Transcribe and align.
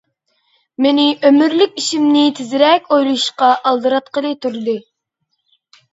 مېنى 0.85 1.03
ئۆمۈرلۈك 1.27 1.77
ئىشىمنى 1.83 2.23
تېزرەك 2.39 2.89
ئويلىشىشقا 2.97 3.53
ئالدىراتقىلى 3.71 4.33
تۇردى. 4.47 4.79